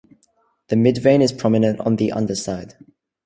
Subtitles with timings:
[0.69, 2.73] The midvein is prominent on the underside.